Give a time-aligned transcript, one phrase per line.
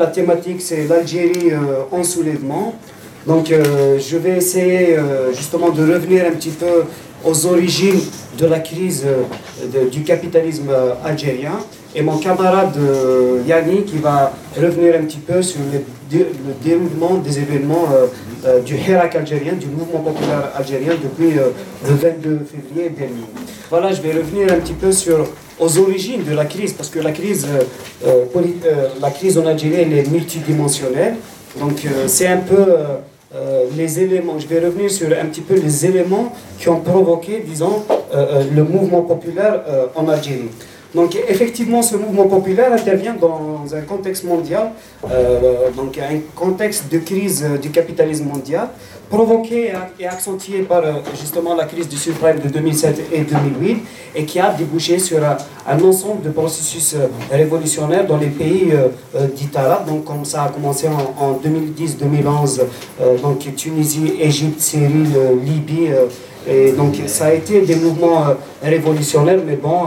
[0.00, 2.72] La thématique, c'est l'Algérie euh, en soulèvement.
[3.26, 6.84] Donc, euh, je vais essayer euh, justement de revenir un petit peu
[7.24, 7.98] aux origines
[8.38, 9.04] de la crise
[9.90, 10.70] du capitalisme
[11.04, 11.58] algérien.
[11.96, 12.78] Et mon camarade
[13.44, 16.24] Yanni qui va revenir un petit peu sur le,
[16.62, 17.88] déroulement des événements
[18.64, 21.52] du Hirak algérien, du mouvement populaire algérien depuis le
[21.82, 23.26] 22 février dernier.
[23.68, 25.26] Voilà, je vais revenir un petit peu sur
[25.60, 27.62] aux origines de la crise, parce que la crise, euh,
[28.06, 31.16] euh, euh, la crise en Algérie est multidimensionnelle.
[31.58, 32.66] Donc c'est un peu
[33.76, 37.82] les éléments, je vais revenir sur un petit peu les éléments qui ont provoqué, disons,
[38.12, 39.62] le mouvement populaire
[39.96, 40.50] en Algérie.
[40.94, 44.70] Donc effectivement, ce mouvement populaire intervient dans un contexte mondial,
[45.10, 48.68] euh, donc un contexte de crise du capitalisme mondial,
[49.10, 53.84] provoqué et accentué par euh, justement la crise du subprime de 2007 et 2008,
[54.14, 58.72] et qui a débouché sur un, ensemble de processus euh, révolutionnaires dans les pays
[59.36, 59.86] dits arabes.
[59.88, 62.62] Donc comme ça a commencé en, 2010-2011,
[63.20, 65.06] donc Tunisie, Égypte, Syrie,
[65.44, 65.90] Libye.
[66.50, 68.24] Et donc ça a été des mouvements
[68.62, 69.80] révolutionnaires, mais bon,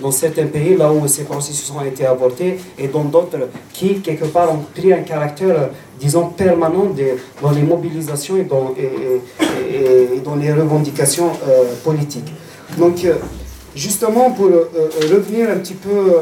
[0.00, 4.24] dans certains pays, là où ces processus ont été avortés, et dans d'autres qui, quelque
[4.24, 5.70] part, ont pris un caractère,
[6.00, 6.90] disons, permanent
[7.40, 12.32] dans les mobilisations et dans, et, dans les revendications euh, politiques.
[12.78, 13.14] Donc, euh,
[13.74, 14.68] justement, pour euh,
[15.12, 16.16] revenir un petit peu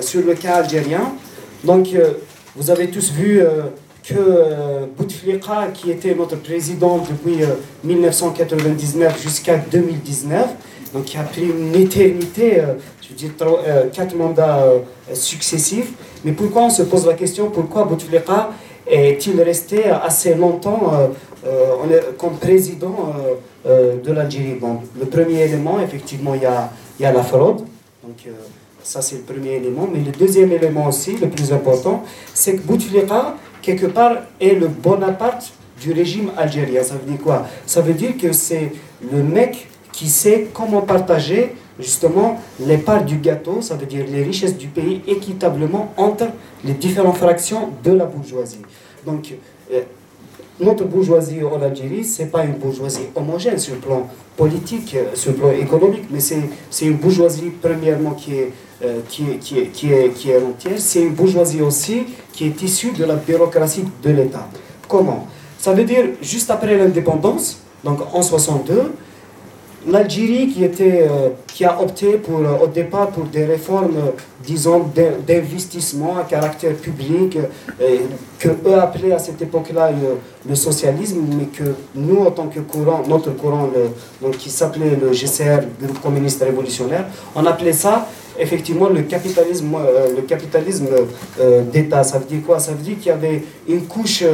[0.00, 1.12] sur le cas algérien,
[1.64, 1.88] donc,
[2.54, 3.42] vous avez tous vu
[4.08, 4.14] que
[4.96, 7.40] Bouteflika, qui était notre président depuis
[7.84, 10.46] 1999 jusqu'à 2019,
[10.92, 14.78] donc il a pris une éternité, euh, je veux dire euh, quatre mandats euh,
[15.14, 15.92] successifs.
[16.24, 18.50] Mais pourquoi on se pose la question, pourquoi Bouteflika
[18.86, 21.10] est-il resté assez longtemps
[22.16, 23.12] comme président
[23.64, 24.54] de l'Algérie?
[24.54, 27.58] Bon, Le premier élément, effectivement, il y a, y a la fraude.
[28.02, 28.26] Donc
[28.82, 29.86] ça c'est le premier élément.
[29.92, 34.68] Mais le deuxième élément aussi, le plus important, c'est que Bouteflika, quelque part, est le
[34.68, 36.82] Bonaparte du régime algérien.
[36.82, 37.46] Ça veut dire quoi?
[37.66, 38.72] Ça veut dire que c'est
[39.12, 44.22] le mec qui sait comment partager justement les parts du gâteau, ça veut dire les
[44.22, 46.28] richesses du pays équitablement entre
[46.64, 48.62] les différentes fractions de la bourgeoisie.
[49.04, 49.34] Donc,
[49.72, 49.80] euh,
[50.60, 55.16] notre bourgeoisie en Algérie, ce n'est pas une bourgeoisie homogène sur le plan politique, euh,
[55.16, 58.14] sur le plan économique, mais c'est une bourgeoisie premièrement
[58.84, 62.44] euh, qui est, qui est, qui est, qui est entière, c'est une bourgeoisie aussi qui
[62.46, 64.46] est issue de la bureaucratie de l'État.
[64.86, 65.26] Comment?
[65.58, 68.92] Ça veut dire, juste après l'indépendance, donc en 62,
[69.86, 74.10] l'Algérie qui, était, euh, qui a opté pour, euh, au départ pour des réformes, euh,
[74.44, 74.90] disons,
[75.26, 77.38] d'investissement à caractère public,
[78.38, 79.90] que eux appelaient à cette époque-là
[80.48, 83.68] le, socialisme, mais que nous, en tant que courant, notre courant,
[84.22, 88.06] donc, qui s'appelait le GCR, groupe communiste révolutionnaire, on appelait ça
[88.38, 89.76] effectivement le capitalisme,
[90.16, 90.86] le capitalisme
[91.72, 92.04] d'État.
[92.04, 92.58] Ça veut dire quoi?
[92.60, 94.24] Ça veut dire qu'il y avait une couche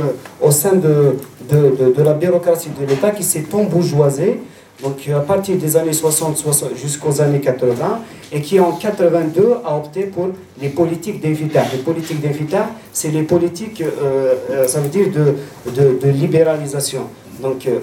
[0.41, 1.17] au sein de,
[1.51, 4.41] de, de, la bureaucratie de l'État qui s'est embourgeoisée
[4.83, 8.01] donc à partir des années 60, 60 jusqu'aux années 80,
[8.33, 10.31] et qui en 82 a opté pour
[10.61, 11.67] les politiques d'inventaire.
[11.73, 15.35] Les politiques d'inventaire, c'est les politiques, euh, euh, ça veut dire de,
[15.71, 17.03] de, libéralisation.
[17.41, 17.79] Donc, euh,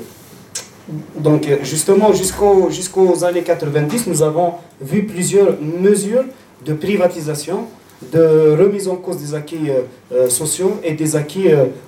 [1.18, 6.25] donc justement, jusqu'aux années 90, nous avons vu plusieurs mesures
[6.66, 7.68] de privatisation,
[8.12, 9.69] de remise en cause des acquis
[10.28, 11.46] sociaux et des acquis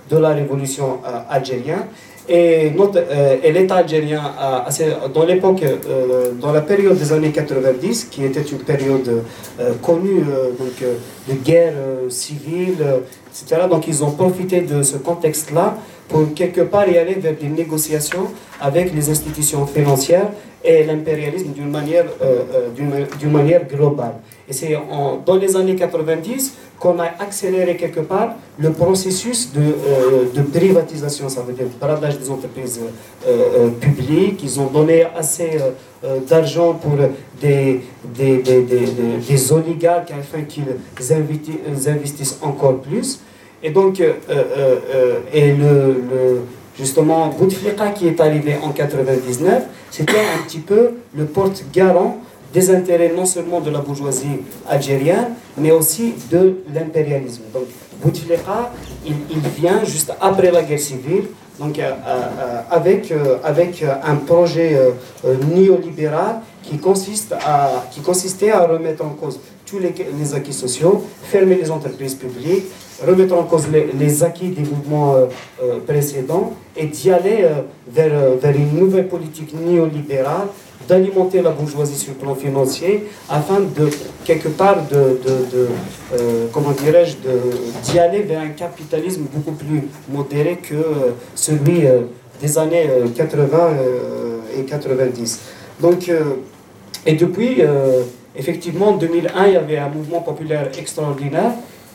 [0.09, 1.87] de la révolution algérienne.
[2.29, 4.67] Et, euh, et l'État algérien, a,
[5.13, 9.23] dans l'époque, euh, dans la période des années 90, qui était une période
[9.59, 10.23] euh, connue
[10.57, 10.83] donc,
[11.27, 11.73] de guerre
[12.09, 12.77] civile,
[13.29, 17.49] etc., donc ils ont profité de ce contexte-là pour quelque part y aller vers des
[17.49, 18.27] négociations
[18.61, 20.29] avec les institutions financières
[20.63, 22.05] et l'impérialisme d'une manière,
[23.19, 24.13] d'une manière globale.
[24.47, 24.77] Et c'est
[25.25, 31.29] dans les années 90 qu'on a accéléré quelque part le processus de, euh, de privatisation,
[31.29, 32.79] ça veut dire bradage des entreprises
[33.25, 34.41] euh, euh, publiques.
[34.43, 35.51] Ils ont donné assez
[36.27, 36.97] d'argent pour
[37.41, 43.21] des, des, des, des, oligarques afin qu'ils investissent encore plus.
[43.63, 46.41] Et donc, et le, le
[46.77, 52.17] justement, Bouteflika qui est arrivé en 99, c'était un petit peu le porte-garant
[52.53, 54.39] des intérêts non seulement de la bourgeoisie
[54.69, 57.43] algérienne, mais aussi de l'impérialisme.
[57.53, 57.63] Donc
[58.01, 58.71] Bouteflika,
[59.05, 61.25] il, il, vient juste après la guerre civile,
[61.59, 64.77] donc, euh, euh, avec, euh, avec un projet
[65.53, 71.03] néolibéral qui, consiste à, qui consistait à remettre en cause tous les, les acquis sociaux,
[71.23, 72.65] fermer les entreprises publiques,
[73.05, 75.15] remettre en cause les, acquis des mouvements
[75.85, 77.45] précédents et d'y aller
[77.87, 80.47] vers, vers une nouvelle politique néolibérale
[80.87, 83.89] d'alimenter la bourgeoisie sur le plan financier afin de,
[84.25, 85.19] quelque part, de,
[86.13, 87.15] euh, comment dirais-je,
[87.83, 90.75] d'y aller vers un capitalisme beaucoup plus modéré que
[91.35, 91.83] celui
[92.41, 93.47] des années 80
[94.57, 95.39] et 90.
[95.79, 96.11] Donc,
[97.05, 97.61] et depuis,
[98.35, 101.51] effectivement, en 2001, il y avait un mouvement populaire extraordinaire,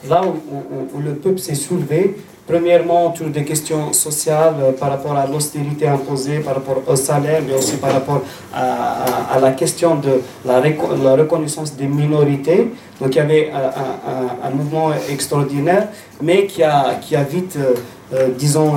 [0.08, 2.16] là où le peuple s'est soulevé
[2.48, 7.42] Premièrement, autour des questions sociales euh, par rapport à l'austérité imposée, par rapport au salaire,
[7.46, 8.22] mais aussi par rapport
[8.54, 12.70] à, la question de la, la, reconnaissance des minorités.
[13.02, 15.88] Donc il y avait un, mouvement extraordinaire,
[16.22, 17.74] mais qui a, qui a vite, euh,
[18.14, 18.72] euh, disons,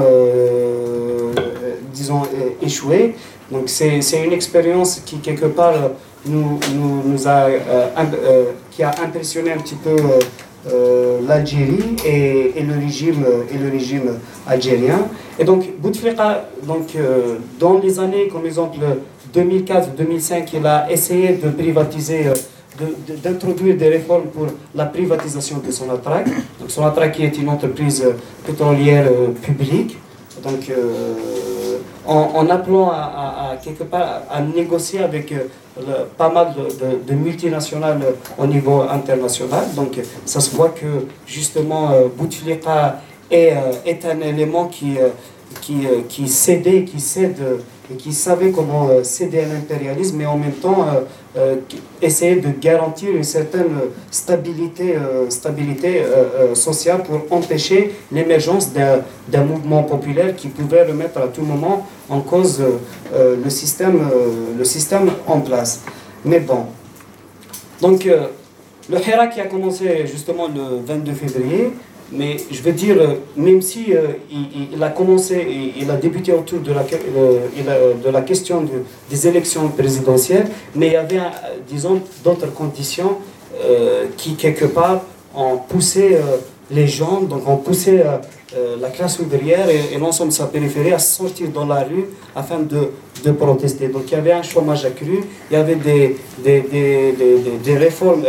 [1.93, 2.23] disons
[2.61, 3.15] échoué.
[3.49, 5.75] Donc c'est une expérience qui, quelque part,
[6.25, 7.47] nous, nous, nous a,
[8.69, 9.95] qui a impressionné un petit peu
[11.27, 14.99] l'Algérie et, le régime, et le régime algérien.
[15.39, 18.77] Et donc, Bouteflika, donc, euh, dans les années, comme exemple
[19.33, 22.33] 2004-2005, il a essayé de privatiser, euh,
[23.23, 26.25] d'introduire des réformes pour la privatisation de Sonatrach.
[26.59, 28.05] Donc, Sonatrach qui est une entreprise
[28.45, 29.09] pétrolière
[29.41, 29.97] publique.
[30.43, 30.71] Donc,
[32.11, 35.33] en, appelant à, quelque part à négocier avec
[36.17, 36.53] pas mal
[37.07, 38.01] de, multinationales
[38.37, 39.65] au niveau international.
[39.75, 45.09] Donc ça se voit que justement euh, Bouteflika est, euh, est un élément qui, euh,
[45.61, 47.39] qui, qui cédait, qui cède
[47.91, 50.85] et qui savait comment céder à l'impérialisme, mais en même temps
[52.01, 53.69] essayer de garantir une certaine
[54.09, 54.95] stabilité,
[55.29, 56.03] stabilité
[56.53, 62.61] sociale pour empêcher l'émergence d'un mouvement populaire qui pouvait remettre à tout moment en cause
[63.13, 64.01] le, système,
[64.57, 65.83] le système en place.
[66.25, 66.65] Mais bon.
[67.81, 68.05] Donc,
[68.89, 71.71] le Hera qui a commencé justement le 22 février,
[72.11, 72.97] mais je veux dire,
[73.37, 74.07] même si euh,
[74.73, 78.65] il, a commencé, il, a débuté autour de la, euh, de la question
[79.09, 81.21] des élections présidentielles, mais il y avait,
[81.67, 83.17] disons, d'autres conditions
[83.63, 85.01] euh, qui, quelque part,
[85.33, 86.17] ont poussé
[86.69, 88.03] les gens, donc ont poussé
[88.81, 92.05] la classe ouvrière et, l'ensemble de sa périphérie à sortir dans la rue
[92.35, 93.87] afin de, protester.
[93.87, 98.23] Donc il y avait un chômage accru, il y avait des, des, réformes,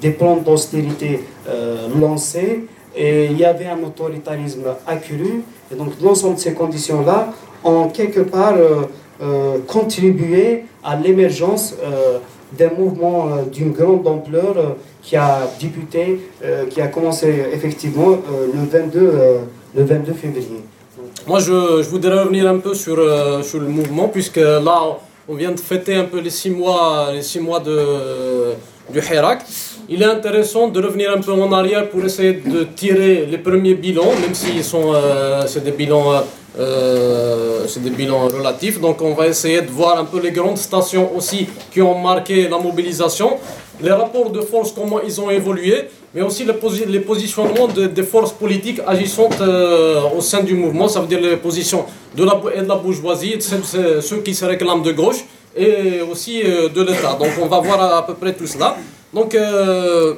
[0.00, 1.20] des plans d'austérité
[1.50, 2.66] euh, lancés
[2.96, 5.42] et il y avait un autoritarisme accru.
[5.72, 7.32] Et donc l'ensemble de ces conditions-là
[7.64, 8.82] ont quelque part euh,
[9.22, 11.74] euh, contribué à l'émergence
[12.58, 16.20] d'un mouvement d'une grande ampleur qui a débuté,
[16.70, 18.18] qui a commencé effectivement
[18.54, 19.12] le, 22,
[19.76, 20.62] le 22 février.
[21.28, 22.96] Moi, je, je, voudrais revenir un peu sur,
[23.44, 24.98] sur le mouvement, puisque là,
[25.30, 27.78] on vient de fêter un peu les six mois, les six mois de,
[28.92, 29.42] du Hirak.
[29.88, 33.74] Il est intéressant de revenir un peu en arrière pour essayer de tirer les premiers
[33.74, 36.24] bilans, même si sont, euh, c'est des bilans,
[36.58, 38.80] euh, c'est des bilans relatifs.
[38.80, 42.48] Donc on va essayer de voir un peu les grandes stations aussi qui ont marqué
[42.48, 43.38] la mobilisation,
[43.80, 46.54] les rapports de force, comment ils ont évolué, mais aussi les,
[46.86, 49.40] les positionnements des forces politiques agissantes
[50.16, 51.84] au sein du mouvement, ça veut dire les positions
[52.16, 55.24] de la, de la bourgeoisie, ceux qui se réclament de gauche,
[55.56, 57.16] et aussi de l'État.
[57.18, 58.76] Donc on va voir à peu près tout cela.
[59.12, 60.14] Donc, euh,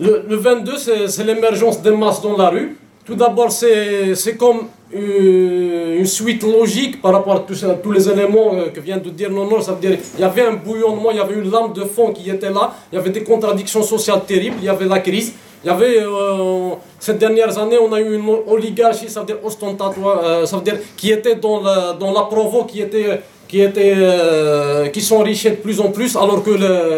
[0.00, 0.76] le, 22,
[1.08, 2.76] c'est l'émergence des masses dans la rue.
[3.04, 8.80] Tout d'abord, c'est comme une, suite logique par rapport à tous, les éléments euh, que
[8.80, 9.60] vient de dire Nono.
[9.60, 12.12] Ça veut dire qu'il y avait un bouillonnement, il y avait une lame de fond
[12.12, 15.32] qui était là, il y avait des contradictions sociales terribles, il y avait la crise.
[15.64, 19.38] Il y avait, euh, ces dernières années, on a eu une oligarchie, ça veut dire
[19.44, 23.20] ostentatoire, ça veut dire qui était dans la, dans la provo, qui était
[23.52, 26.52] qui, étaient, euh, qui s'enrichissaient de plus en plus, alors que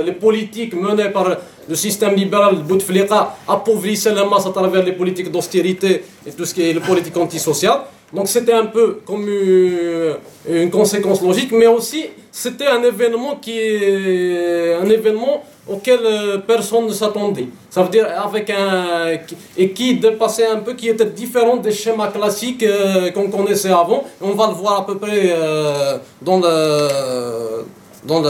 [0.07, 1.27] les politiques menées par
[1.69, 6.55] le système libéral Bouteflika appauvrissaient la masse à travers les politiques d'austérité et tout ce
[6.55, 7.81] qui est les politiques antisociales.
[8.13, 14.75] Donc c'était un peu comme une, conséquence logique, mais aussi c'était un événement qui est
[14.75, 17.49] un événement auquel euh, personne ne s'attendait.
[17.71, 19.19] Ça veut dire avec un
[19.57, 24.05] et qui dépassait un peu, qui était différent des schémas classiques euh, qu'on connaissait avant.
[24.21, 27.65] On va le voir à peu près euh, dans le
[28.05, 28.23] dans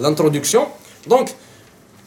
[0.00, 0.66] l'introduction.
[1.06, 1.28] Donc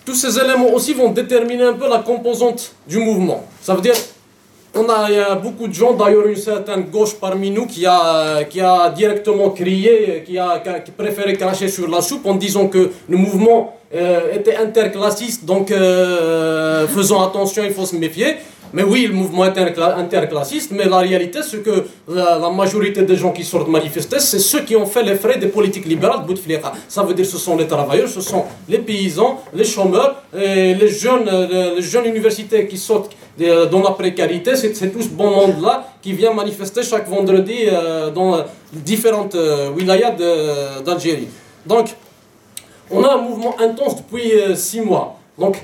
[0.05, 3.45] tous ces éléments aussi vont déterminer un peu la composante du mouvement.
[3.61, 3.95] Ça veut dire
[4.75, 7.85] on a, il y a beaucoup de gens, d'ailleurs une certaine gauche parmi nous, qui
[7.85, 12.67] a, qui a directement crié, qui a, qui préféré cracher sur la soupe en disant
[12.67, 18.37] que le mouvement euh, était interclassiste, donc euh, faisons attention, il faut se méfier.
[18.75, 23.31] Mais oui, le mouvement est interclassiste, mais la réalité, c'est que la, majorité des gens
[23.31, 26.71] qui sortent manifester, c'est ceux qui ont fait les frais des politiques libérales de Bouteflika.
[26.87, 30.87] Ça veut dire que ce sont les travailleurs, ce sont les paysans, les chômeurs, les
[30.87, 31.29] jeunes,
[31.75, 33.15] les jeunes universitaires qui sortent
[33.71, 34.55] dans la précarité.
[34.55, 39.37] C'est tout ce bon monde-là qui vient manifester chaque vendredi euh, dans différentes
[39.75, 40.15] wilayas
[40.83, 41.27] d'Algérie.
[41.65, 41.89] Donc,
[42.93, 45.17] on a un mouvement intense depuis euh, six mois.
[45.37, 45.57] Donc,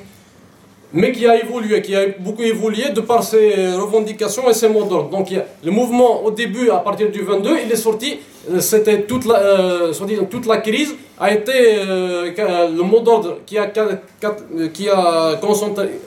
[0.91, 4.85] mais qui a évolué, qui a beaucoup évolué de par ses revendications et ses mots
[4.85, 5.09] d'ordre.
[5.09, 5.27] Donc
[5.63, 8.17] le mouvement au début, à partir du 22, il est sorti,
[8.51, 9.93] euh, c'était toute la, euh,
[10.31, 15.39] toute la crise a été le mot d'ordre qui a, qui a,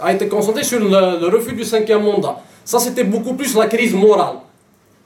[0.00, 2.40] a été concentré sur le, refus du cinquième mandat.
[2.64, 4.36] Ça c'était beaucoup plus la crise morale.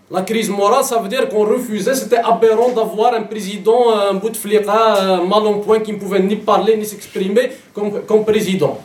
[0.09, 4.31] La crise morale, ça veut dire qu'on refusait, c'était aberrant d'avoir un président, un bout
[4.31, 8.79] de fliqa, mal en point, qui ne pouvait ni parler ni s'exprimer comme, comme président.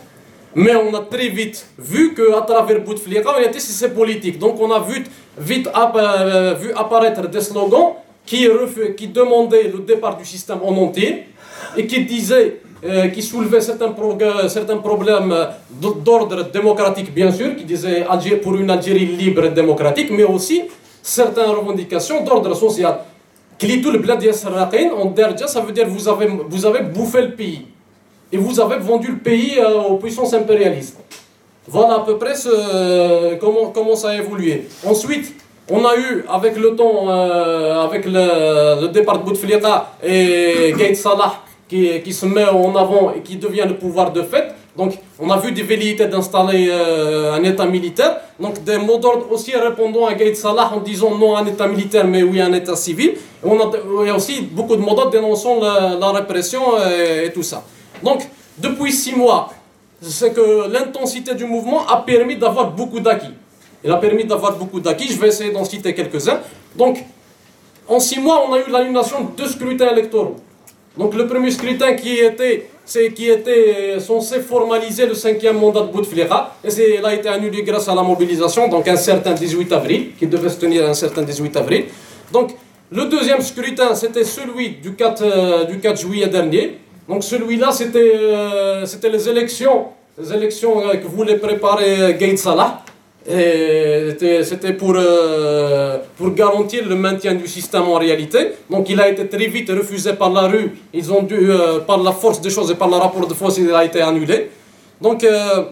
[0.56, 4.40] Mais on a très vite vu qu'à travers Bouteflika, on était c'est politique.
[4.40, 5.04] Donc on a vu,
[5.38, 7.94] vite euh, vu apparaître des slogans
[8.26, 8.48] qui,
[8.98, 11.28] qui demandaient le départ du système en entier
[11.78, 13.94] et qui disaient, euh, qui soulevaient certains,
[14.50, 15.34] certains problèmes
[15.70, 18.06] d'ordre démocratique, bien sûr, qui disaient
[18.42, 20.64] pour une Algérie libre et démocratique, mais aussi
[21.02, 23.00] certaines revendications d'ordre social.
[23.58, 27.68] Klitou le en ça veut dire vous avez, vous avez bouffé le pays
[28.32, 30.98] et vous avez vendu le pays euh, aux puissances impérialistes.
[31.68, 34.68] Voilà à peu près ce, comment, comment ça a évolué.
[34.84, 35.36] Ensuite,
[35.70, 41.34] on a eu, avec le temps, euh, avec le, départ de Bouteflika et Gaït Salah
[41.70, 45.30] qui, qui, se met en avant et qui devient le pouvoir de fait, donc on
[45.30, 50.06] a vu des velléités d'installer euh, un État militaire, donc des mots d'ordre aussi répondant
[50.06, 52.76] à Gaït Salah en disant non à un État militaire mais oui à un État
[52.76, 53.10] civil.
[53.10, 56.62] Et on a, aussi beaucoup de mots d'ordre dénonçant la, répression
[57.26, 57.64] et tout ça.
[58.04, 58.22] Donc,
[58.58, 59.50] depuis six mois,
[60.02, 63.34] c'est que l'intensité du mouvement a permis d'avoir beaucoup d'acquis.
[63.84, 66.40] Il a permis d'avoir beaucoup d'acquis, je vais essayer d'en citer quelques-uns.
[66.76, 67.04] Donc,
[67.88, 70.38] en six mois, on a eu l'annulation de deux scrutins électoraux.
[70.98, 72.70] Donc, le premier scrutin qui était,
[73.14, 77.88] qui était censé formaliser le cinquième mandat de Bouteflika, et il a été annulé grâce
[77.88, 81.58] à la mobilisation, donc un certain 18 avril, qui devait se tenir un certain 18
[81.58, 81.86] avril.
[82.32, 82.52] Donc,
[82.92, 86.78] le deuxième scrutin, c'était celui du 4, euh, du 4 juillet dernier,
[87.12, 92.84] donc celui-là, c'était euh, les élections, les élections euh, que voulait préparer euh, Gaïd Salah.
[93.26, 94.96] C'était pour,
[96.18, 98.54] pour garantir le maintien du système en réalité.
[98.70, 100.72] Donc il a été très vite refusé par la rue.
[100.94, 101.52] Ils ont dû,
[101.86, 104.50] par la force des choses et par le rapport de force, il a été annulé.
[105.02, 105.64] Donc euh,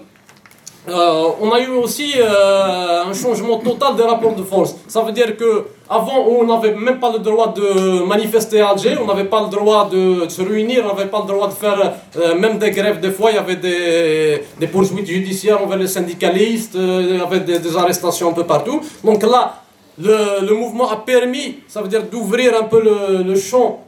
[1.42, 4.76] on a eu aussi euh, un changement total des rapports de force.
[4.88, 8.98] Ça veut dire que avant on n'avait même pas le droit de manifester à Alger,
[9.02, 11.94] on n'avait pas le droit de se réunir, on n'avait pas le droit de faire
[12.18, 13.00] euh, même des grèves.
[13.00, 17.78] Des fois, il y avait des, poursuites judiciaires envers les syndicalistes, il y avait des,
[17.78, 18.82] arrestations un peu partout.
[19.04, 19.62] Donc là,
[19.98, 23.82] le, mouvement a permis, ça veut dire d'ouvrir un peu le, le champ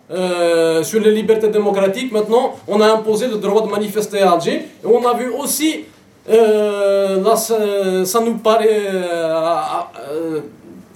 [0.83, 2.11] sur les libertés démocratiques.
[2.11, 4.65] Maintenant, on a imposé le droit de manifester à Alger.
[4.83, 5.90] Et on a vu aussi euh,
[6.27, 8.87] là, ça, nous paraît.
[8.87, 9.63] Euh,
[10.09, 10.39] euh,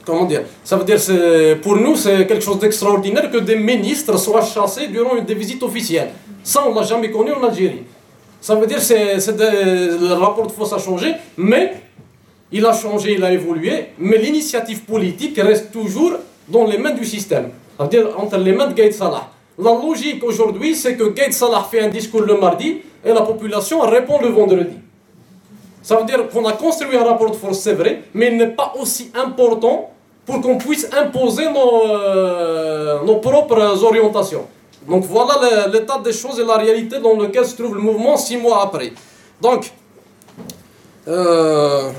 [0.06, 1.00] comment dire Ça veut dire,
[1.62, 6.12] pour nous, c'est quelque chose d'extraordinaire que des ministres soient chassés durant des visites officielles.
[6.44, 7.84] Ça, on ne l'a jamais connu en Algérie.
[8.40, 11.74] Ça veut dire que le rapport de force a changé, mais
[12.52, 16.14] il a changé, il a évolué, mais l'initiative politique reste toujours
[16.48, 17.50] dans les mains du système.
[17.76, 19.30] Ça veut dire entre les mains de Gaïd Salah.
[19.58, 23.82] La logique aujourd'hui, c'est que Gaïd Salah fait un discours le mardi et la population
[23.82, 24.76] répond le vendredi.
[25.86, 28.48] Ça veut dire qu'on a construit un rapport de force, c'est vrai, mais il n'est
[28.48, 29.92] pas aussi important
[30.26, 34.48] pour qu'on puisse imposer nos, euh, nos propres orientations.
[34.90, 38.36] Donc voilà l'état des choses et la réalité dans laquelle se trouve le mouvement six
[38.36, 38.94] mois après.
[39.40, 39.72] Donc,
[41.08, 41.92] euh,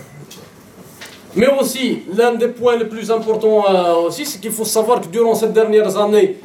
[1.37, 5.07] mais aussi, l'un des points les plus importants euh, aussi, c'est qu'il faut savoir que
[5.07, 6.39] durant ces dernières années,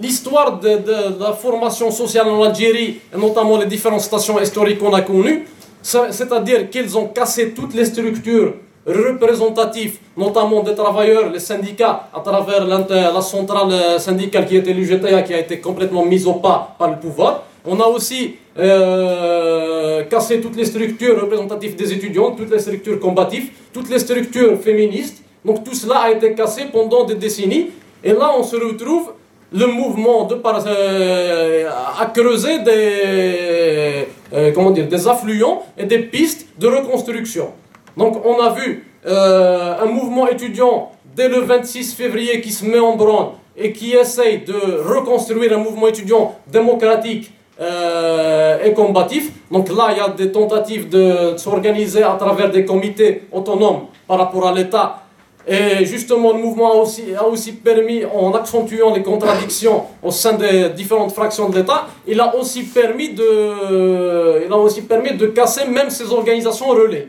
[0.00, 4.92] l'histoire de, de, la formation sociale en Algérie, et notamment les différentes stations historiques qu'on
[4.92, 5.46] a connues,
[5.84, 8.54] c'est-à-dire qu'ils ont cassé toutes les structures
[8.86, 15.34] représentatives, notamment des travailleurs, les syndicats, à travers la centrale syndicale qui était l'UGTA, qui
[15.34, 17.44] a été complètement mise au pas par le pouvoir.
[17.66, 23.50] On a aussi euh, cassé toutes les structures représentatives des étudiants, toutes les structures combatives,
[23.72, 25.22] toutes les structures féministes.
[25.44, 27.70] Donc tout cela a été cassé pendant des décennies.
[28.02, 29.12] Et là, on se retrouve
[29.52, 36.00] le mouvement de par, euh, a creusé des, euh, comment dire, des affluents et des
[36.00, 37.50] pistes de reconstruction.
[37.96, 42.80] Donc on a vu euh, un mouvement étudiant dès le 26 février qui se met
[42.80, 49.30] en branle et qui essaye de reconstruire un mouvement étudiant démocratique et combatif.
[49.52, 54.18] Donc là, il y a des tentatives de s'organiser à travers des comités autonomes par
[54.18, 55.03] rapport à l'État
[55.46, 60.32] et justement, le mouvement a aussi, a aussi permis, en accentuant les contradictions au sein
[60.34, 65.26] des différentes fractions de l'État, il a aussi permis de, il a aussi permis de
[65.26, 67.08] casser même ces organisations relais.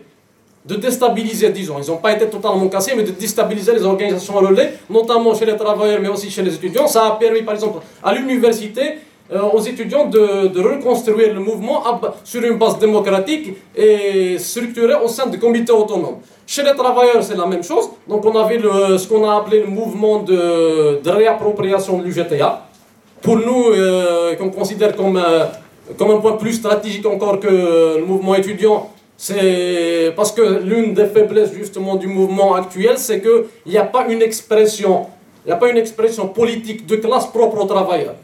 [0.66, 4.74] de déstabiliser, disons, ils n'ont pas été totalement cassés, mais de déstabiliser les organisations relais,
[4.90, 6.88] notamment chez les travailleurs, mais aussi chez les étudiants.
[6.88, 8.98] Ça a permis, par exemple, à l'université,
[9.32, 11.84] aux étudiants de, reconstruire le mouvement
[12.24, 16.18] sur une base démocratique et structurée au sein de comités autonomes.
[16.48, 17.90] Chez les travailleurs, c'est la même chose.
[18.08, 22.68] Donc, on avait le, ce qu'on a appelé le mouvement de, réappropriation de l'UGTA.
[23.22, 25.46] Pour nous, euh, qu'on considère comme, euh,
[25.98, 31.06] comme un point plus stratégique encore que le mouvement étudiant, c'est parce que l'une des
[31.06, 35.08] faiblesses justement du mouvement actuel, c'est qu'il n'y a pas une expression,
[35.46, 38.16] il n'y a pas une expression politique de classe propre aux travailleurs.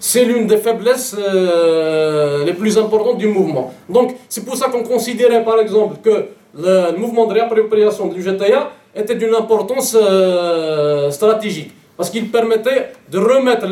[0.00, 3.72] C'est l'une des faiblesses euh, les plus importantes du mouvement.
[3.88, 6.26] Donc c'est pour ça qu'on considérait par exemple que
[6.56, 13.18] le mouvement de réappropriation du GTA était d'une importance euh, stratégique parce qu'il permettait de
[13.18, 13.66] remettre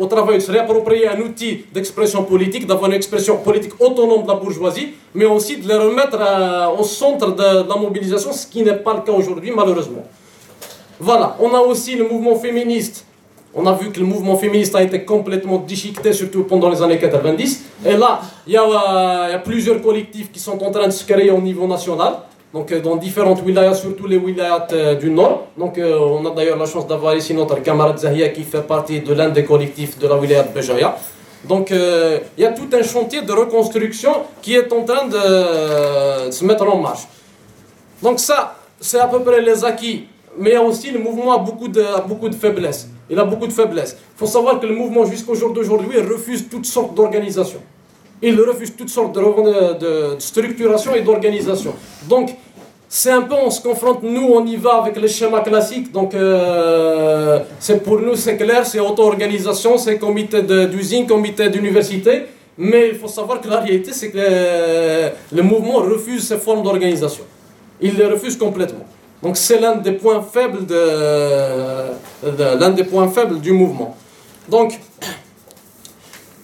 [0.00, 4.28] au travail, de se réapproprier un outil d'expression politique, d'avoir une expression politique autonome de
[4.28, 6.18] la bourgeoisie, mais aussi de les remettre
[6.76, 10.02] au centre de, la mobilisation, ce qui n'est pas le cas aujourd'hui, malheureusement.
[10.98, 13.06] Voilà, on a aussi le mouvement féministe.
[13.56, 16.98] On a vu que le mouvement féministe a été complètement déchiqueté, surtout pendant les années
[16.98, 17.64] 90.
[17.86, 21.04] Et là, il y, il y a plusieurs collectifs qui sont en train de se
[21.04, 22.14] créer au niveau national
[22.54, 25.48] donc euh, dans différentes wilayas, surtout les wilayas euh, du nord.
[25.58, 29.00] Donc euh, on a d'ailleurs la chance d'avoir ici notre camarade Zahia qui fait partie
[29.00, 30.60] de l'un des collectifs de la wilaya de.
[31.48, 36.42] Donc il y a tout un chantier de reconstruction qui est en train de, se
[36.44, 37.04] mettre en marche.
[38.00, 40.06] Donc ça, c'est à peu près les acquis.
[40.38, 42.88] Mais il y a aussi le mouvement a de, beaucoup de faiblesses.
[43.14, 43.96] Il a beaucoup de faiblesses.
[43.96, 47.62] Il faut savoir que le mouvement jusqu'au jour d'aujourd'hui refuse toutes sortes d'organisations.
[48.20, 51.74] Il refuse toutes sortes de, de, structuration et d'organisation.
[52.08, 52.34] Donc,
[52.88, 55.92] c'est un peu, on se confronte, nous, on y va avec le schéma classique.
[55.92, 62.24] Donc, euh, c'est pour nous, c'est clair, c'est auto-organisation, c'est comité d'usine, comité d'université.
[62.58, 66.64] Mais il faut savoir que la réalité, c'est que euh, le mouvement refuse ces formes
[66.64, 67.24] d'organisation.
[67.80, 68.86] Il les refuse complètement.
[69.24, 73.96] Donc, c'est l'un des points faibles de, l'un des points faibles du mouvement.
[74.48, 74.78] Donc,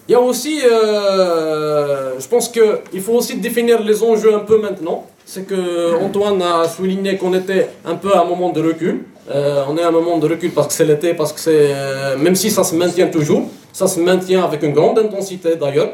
[0.07, 4.59] il y a aussi, euh, je pense qu'il faut aussi définir les enjeux un peu
[4.59, 9.05] maintenant c'est que Antoine a souligné qu'on était un peu à un moment de recul.
[9.29, 11.71] Euh, on est à un moment de recul parce que c'est l'été, parce que c'est.
[11.73, 15.91] Euh, même si ça se maintient toujours, ça se maintient avec une grande intensité d'ailleurs,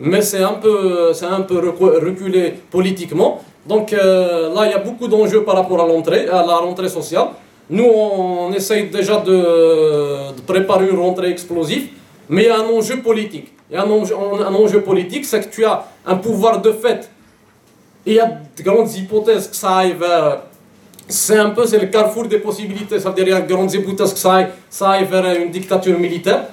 [0.00, 3.40] mais c'est un peu, c'est un peu reculé politiquement.
[3.66, 6.88] Donc euh, là, il y a beaucoup d'enjeux par rapport à l'entrée, à la rentrée
[6.88, 7.28] sociale.
[7.68, 11.88] Nous, on, essaye déjà de, préparer une rentrée explosive,
[12.28, 13.52] mais il y a un enjeu politique.
[13.68, 17.10] Il y a un enjeu, politique, c'est que tu as un pouvoir de fait
[18.06, 20.42] il y a de grandes hypothèses que ça aille vers.
[21.08, 23.00] C'est un peu c'est le carrefour des possibilités.
[23.00, 25.24] Ça veut dire qu'il y a de grandes hypothèses que ça aille, ça aille vers
[25.40, 26.44] une dictature militaire.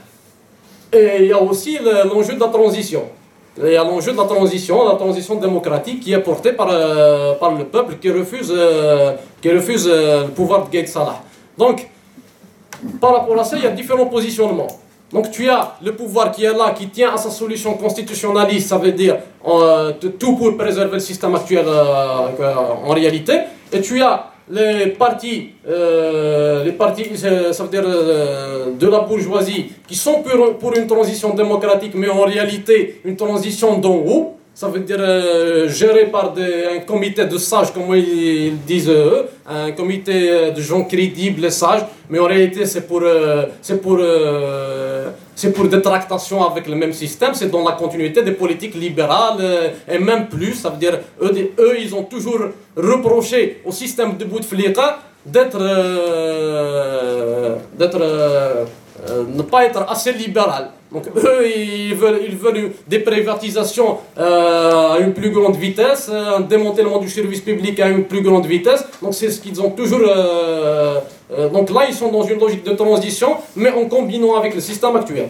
[0.92, 3.04] Et il y a aussi l'enjeu de la transition.
[3.58, 7.34] Il y a l'enjeu de la transition, la transition démocratique qui est portée par, euh,
[7.36, 11.22] par le peuple qui refuse, euh, qui refuse euh, le pouvoir de Gates Salah.
[11.56, 11.88] Donc,
[13.00, 14.68] par rapport à ça, il y a différents positionnements.
[15.12, 18.80] Donc tu as le pouvoir qui est là, qui tient à sa solution constitutionnaliste, ça
[18.80, 19.18] veut dire
[20.20, 23.42] tout pour préserver le système actuel en réalité.
[23.72, 25.74] Et tu as les partis, ça
[27.64, 33.02] veut dire de la bourgeoisie, qui sont pour, pour une transition démocratique, mais en réalité
[33.06, 37.96] une transition d'en haut ça veut dire euh, géré par un comité de sages, comme
[37.96, 42.88] ils, disent eux, un comité euh, de gens crédibles et sages, mais en réalité c'est
[42.88, 43.98] pour, euh, c'est pour,
[45.56, 49.98] pour des tractations avec le même système, c'est dans la continuité des politiques libérales et
[49.98, 52.42] même plus, ça veut dire eux, eux ils ont toujours
[52.78, 55.58] reproché au système de Bouteflika d'être,
[57.80, 58.00] d'être
[59.10, 60.70] ne pas être assez libéral.
[60.94, 66.42] Donc eux, ils veulent, ils veulent des privatisations euh, à une plus grande vitesse, un
[66.42, 68.86] démantèlement du service public à une plus grande vitesse.
[69.02, 70.02] Donc c'est ce qu'ils ont toujours...
[70.06, 71.00] Euh,
[71.36, 74.62] euh, donc là, ils sont dans une logique de transition, mais en combinant avec le
[74.62, 75.30] système actuel.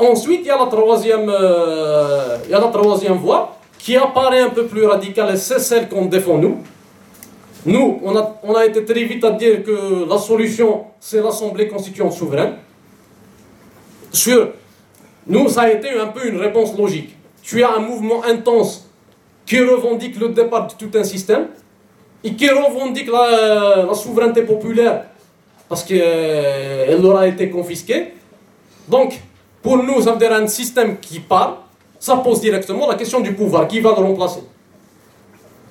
[0.00, 1.32] Ensuite, il y a la troisième,
[2.44, 5.88] il y a la troisième voie qui apparaît un peu plus radicale et c'est celle
[5.88, 6.58] qu'on défend nous.
[7.64, 11.68] Nous, on a, on a été très vite à dire que la solution, c'est l'Assemblée
[11.68, 12.54] constituante souveraine.
[14.12, 14.52] Sur
[15.26, 17.16] nous, ça a été un peu une réponse logique.
[17.42, 18.88] Tu as un mouvement intense
[19.46, 21.48] qui revendique le départ de tout un système
[22.22, 25.06] et qui revendique la, souveraineté populaire
[25.68, 28.14] parce qu'elle euh, leur a été confisquée.
[28.88, 29.20] Donc,
[29.62, 31.66] pour nous, ça veut dire un système qui part,
[31.98, 33.66] ça pose directement la question du pouvoir.
[33.66, 34.42] Qui va le remplacer?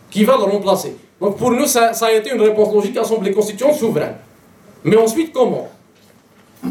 [0.09, 0.95] Qui va le remplacer?
[1.19, 4.15] Donc, pour nous, ça, ça a été une réponse logique, Assemblée constituante souveraine.
[4.83, 5.69] Mais ensuite, comment?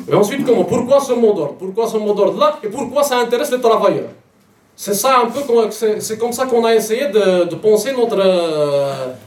[0.08, 1.54] Et ensuite, comment Pourquoi ce mot d'ordre?
[1.58, 2.58] Pourquoi ce mot d'ordre-là?
[2.62, 4.10] Et pourquoi ça intéresse les travailleurs
[4.76, 8.18] c'est ça un peu, c'est comme ça qu'on a essayé de, de penser notre,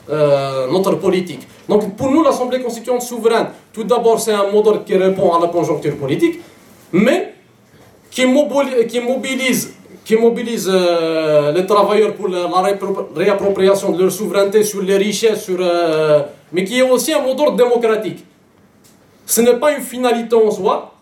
[0.09, 1.47] euh, notre politique.
[1.69, 5.49] Donc pour nous, l'Assemblée constituante souveraine, tout d'abord, c'est un modèle qui répond à la
[5.49, 6.39] conjoncture politique,
[6.91, 7.35] mais
[8.09, 9.75] qui mobilise, qui mobilise,
[10.19, 10.71] mobilise
[11.53, 12.49] les travailleurs pour la,
[13.15, 15.59] réappropriation de leur souveraineté sur les richesses, sur,
[16.51, 18.25] mais qui est aussi un modèle démocratique.
[19.25, 20.93] Ce n'est pas une finalité en soi,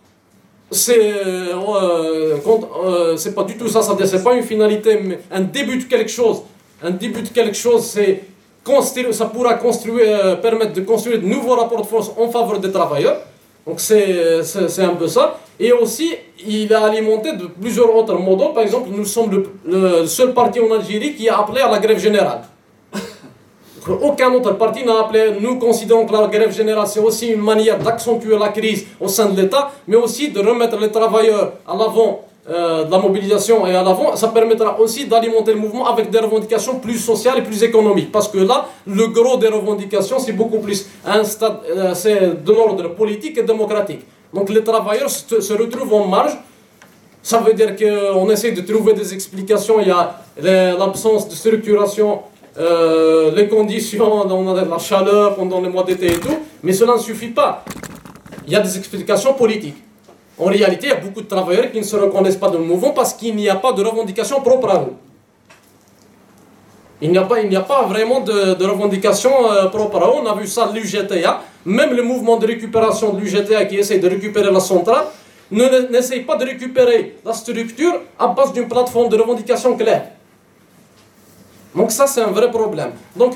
[0.71, 2.37] c'est euh,
[2.85, 6.09] euh, c'est pas du tout ça, c'est pas une finalité, mais un début de quelque
[6.09, 6.43] chose.
[6.81, 7.95] Un début de quelque chose,
[9.11, 12.71] ça pourra construire, euh, permettre de construire de nouveaux rapports de force en faveur des
[12.71, 13.17] travailleurs.
[13.67, 15.39] Donc c'est un peu ça.
[15.59, 16.15] Et aussi,
[16.47, 18.53] il a alimenté de plusieurs autres modèles.
[18.53, 21.99] Par exemple, nous sommes le seul parti en Algérie qui a appelé à la grève
[21.99, 22.41] générale.
[23.89, 25.33] Aucun autre parti n'a appelé.
[25.39, 29.29] Nous considérons que la grève générale, c'est aussi une manière d'accentuer la crise au sein
[29.29, 33.73] de l'État, mais aussi de remettre les travailleurs à l'avant euh, de la mobilisation et
[33.75, 34.15] à l'avant.
[34.15, 38.11] Ça permettra aussi d'alimenter le mouvement avec des revendications plus sociales et plus économiques.
[38.11, 42.51] Parce que là, le gros des revendications, c'est beaucoup plus un stade, euh, c'est de
[42.51, 44.01] l'ordre politique et démocratique.
[44.31, 46.37] Donc les travailleurs se, se retrouvent en marge.
[47.23, 49.79] Ça veut dire qu'on essaie de trouver des explications.
[49.79, 50.15] Il y a
[50.77, 52.19] l'absence de structuration
[52.57, 56.99] euh, les conditions, de la chaleur pendant les mois d'été et tout, mais cela ne
[56.99, 57.63] suffit pas.
[58.45, 59.81] Il y a des explications politiques.
[60.37, 62.65] En réalité, il y a beaucoup de travailleurs qui ne se reconnaissent pas dans le
[62.65, 64.93] mouvement parce qu'il n'y a pas de revendication propre à eux.
[67.03, 70.21] Il n'y a, pas, a pas vraiment de, de revendication euh, propre à eux.
[70.23, 71.41] On a vu ça l'UGTA.
[71.65, 75.05] Même le mouvement de récupération de l'UGTA qui essaie de récupérer la centrale
[75.51, 80.11] n'essaye pas de récupérer la structure à base d'une plateforme de revendication claire.
[81.75, 82.91] Donc ça, c'est un vrai problème.
[83.15, 83.33] Donc,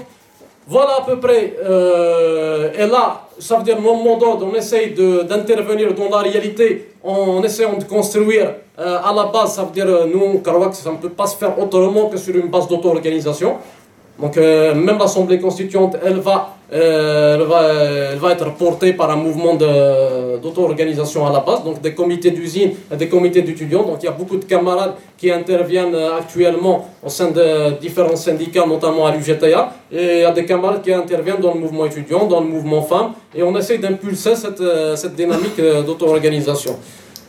[0.67, 4.93] voilà à peu près, euh, et là, ça veut dire, mon mot d'ordre, on essaye
[4.93, 9.85] d'intervenir dans la réalité en essayant de construire euh, à la base, ça veut dire,
[9.87, 13.57] euh, nous, Karawak, ça ne peut pas se faire autrement que sur une base d'auto-organisation.
[14.19, 17.61] Donc euh, même l'Assemblée constituante, elle va, euh, elle, va,
[18.13, 22.71] elle va être portée par un mouvement d'auto-organisation à la base, donc des comités d'usine
[22.91, 23.83] et des comités d'étudiants.
[23.83, 28.15] Donc il y a beaucoup de camarades qui interviennent euh, actuellement au sein de différents
[28.15, 31.85] syndicats, notamment à l'UGTA, et il y a des camarades qui interviennent dans le mouvement
[31.85, 34.63] étudiant, dans le mouvement femmes, et on essaie d'impulser cette,
[34.95, 36.77] cette dynamique d'auto-organisation.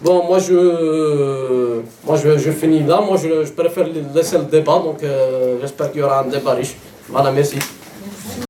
[0.02, 3.00] Bon, moi je, moi je, je finis là.
[3.00, 6.74] Moi je, préfère laisser le débat, donc euh, j'espère qu'il y aura un débat riche.
[7.08, 7.58] Voilà, merci.